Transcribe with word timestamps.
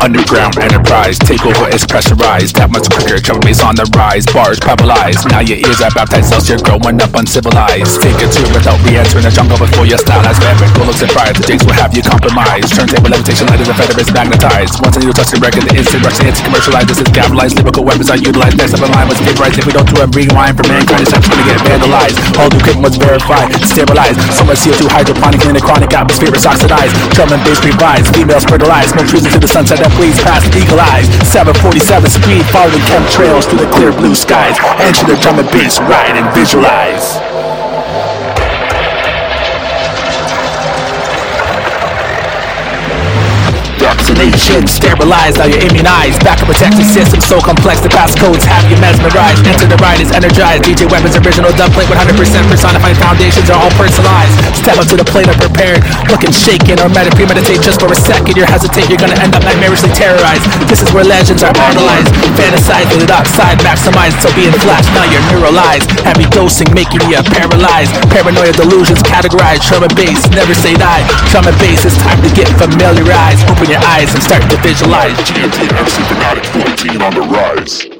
Underground 0.00 0.58
enterprise, 0.58 1.18
takeover 1.18 1.66
is 1.72 1.84
pressurized. 1.84 2.56
That 2.56 2.70
much 2.70 2.86
quicker, 2.86 3.18
bass 3.42 3.60
on 3.64 3.74
the 3.74 3.88
rise. 3.96 4.26
Bars 4.30 4.60
paralyzed. 4.60 5.26
Now 5.32 5.40
your 5.40 5.58
ears 5.58 5.82
are 5.82 5.90
baptized, 5.90 6.30
else 6.32 6.46
you're 6.46 6.62
growing 6.62 7.02
up 7.02 7.14
uncivilized. 7.16 7.98
Take 8.02 8.20
a 8.22 8.28
tour 8.30 8.46
without 8.54 8.78
re-entering 8.86 9.26
the 9.26 9.32
jungle 9.34 9.58
before 9.58 9.88
your 9.88 9.98
style 9.98 10.22
has 10.22 10.38
fabric. 10.38 10.70
Looks 10.78 11.02
and 11.02 11.10
pride, 11.10 11.34
the 11.34 11.42
jigs 11.42 11.64
will 11.66 11.74
have 11.74 11.90
you 11.96 12.06
compromised. 12.06 12.70
Turntable 12.76 13.10
levitation, 13.10 13.50
light 13.50 13.60
as 13.60 13.68
a 13.68 13.74
feather 13.74 13.98
is 13.98 14.10
magnetized. 14.14 14.78
Once 14.78 14.94
a 14.96 15.00
needle 15.00 15.16
touch 15.16 15.34
the 15.34 15.40
record, 15.42 15.66
the 15.66 15.74
instant 15.74 16.04
rush, 16.06 16.18
the 16.22 16.30
commercialized. 16.44 16.88
This 16.92 17.00
is 17.02 17.10
capitalized, 17.10 17.58
lyrical 17.58 17.82
weapons 17.82 18.08
are 18.12 18.20
utilized. 18.20 18.56
Next 18.60 18.78
up 18.78 18.84
in 18.86 18.90
line 18.92 19.08
was 19.10 19.18
vaporized. 19.18 19.58
If 19.58 19.66
we 19.66 19.74
don't 19.74 19.88
do 19.90 19.98
a 20.00 20.06
rewind 20.12 20.54
for 20.54 20.66
mankind, 20.70 21.02
it's 21.02 21.14
All 21.86 22.50
new 22.50 22.58
equipment 22.58 22.82
was 22.82 22.96
verified, 22.98 23.54
sterilized. 23.62 24.18
Some 24.34 24.50
CO2 24.50 24.90
hydroponic 24.90 25.44
in 25.46 25.54
the 25.54 25.60
chronic 25.60 25.94
atmosphere 25.94 26.34
is 26.34 26.44
oxidized. 26.44 26.94
Drum 27.14 27.30
and 27.30 27.42
bass 27.46 27.62
revised, 27.62 28.10
females 28.14 28.44
fertilized. 28.44 28.90
Smoke 28.90 29.06
trees 29.06 29.26
into 29.26 29.38
the 29.38 29.46
sunset 29.46 29.78
that 29.78 29.94
bleeds 29.94 30.18
past 30.22 30.50
eyes. 30.50 31.06
747 31.30 32.10
speed, 32.10 32.42
following 32.50 32.82
chemtrails 32.90 33.46
through 33.46 33.62
the 33.62 33.70
clear 33.70 33.92
blue 33.92 34.14
skies. 34.14 34.58
Enter 34.82 35.06
the 35.06 35.16
drum 35.22 35.38
and 35.38 35.48
bass 35.50 35.78
ride 35.80 36.18
and 36.18 36.26
visualize. 36.34 37.45
Vaccination, 44.16 44.64
sterilized, 44.64 45.36
now 45.36 45.44
you're 45.44 45.60
immunized. 45.60 46.24
Backup 46.24 46.48
protection 46.48 46.88
system 46.88 47.20
so 47.20 47.36
complex, 47.36 47.84
the 47.84 47.92
passcodes 47.92 48.48
have 48.48 48.64
you 48.64 48.72
mesmerized. 48.80 49.44
Enter 49.44 49.68
the 49.68 49.76
ride 49.76 50.00
is 50.00 50.08
energized. 50.08 50.64
DJ 50.64 50.88
Weapons 50.88 51.20
original 51.20 51.52
dubplate 51.52 51.84
100% 51.92 52.16
personified 52.48 52.96
foundations 52.96 53.52
are 53.52 53.60
all 53.60 53.68
personalized. 53.76 54.32
Step 54.56 54.80
up 54.80 54.88
to 54.88 54.96
the 54.96 55.04
plate 55.04 55.28
unprepared, 55.28 55.84
looking 56.08 56.32
shaken 56.32 56.80
or 56.80 56.88
med- 56.88 57.12
premeditate 57.12 57.60
just 57.60 57.76
for 57.76 57.92
a 57.92 57.98
second. 58.08 58.40
You 58.40 58.48
hesitate, 58.48 58.88
you're 58.88 58.96
gonna 58.96 59.20
end 59.20 59.36
up 59.36 59.44
nightmarishly 59.44 59.92
terrorized. 59.92 60.48
This 60.64 60.80
is 60.80 60.88
where 60.96 61.04
legends 61.04 61.44
are 61.44 61.52
idolized, 61.52 62.08
fantasized 62.40 62.96
with 62.96 63.12
side 63.36 63.60
maximized. 63.60 64.16
So 64.24 64.32
being 64.32 64.56
flashed, 64.64 64.88
now 64.96 65.04
you're 65.12 65.28
neuralized. 65.28 65.92
Heavy 66.08 66.24
dosing, 66.32 66.72
making 66.72 67.04
you 67.04 67.20
paralyzed. 67.36 67.92
Paranoia 68.08 68.56
delusions 68.56 69.04
categorized. 69.04 69.68
Trauma 69.68 69.92
base, 69.92 70.24
never 70.32 70.56
say 70.56 70.72
die. 70.72 71.04
Trauma 71.28 71.52
base, 71.60 71.84
it's 71.84 72.00
time 72.00 72.16
to 72.24 72.32
get 72.32 72.48
familiarized. 72.56 73.44
Open 73.52 73.68
your 73.68 73.84
eyes 73.84 74.05
and 74.14 74.22
start 74.22 74.42
to 74.50 74.56
visualize. 74.62 75.16
GMT 75.18 75.68
Fanatick 76.08 76.46
14 76.46 77.02
on 77.02 77.14
the 77.14 77.22
rise. 77.22 77.95